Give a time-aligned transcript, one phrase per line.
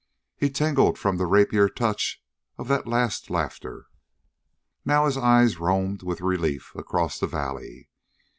[0.35, 2.17] He tingled from the rapier touches
[2.57, 3.85] of that last laughter.
[4.83, 7.87] Now his eyes roamed with relief across the valley.